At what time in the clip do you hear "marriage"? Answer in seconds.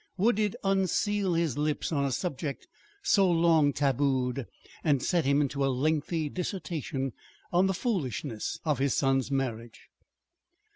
9.29-9.89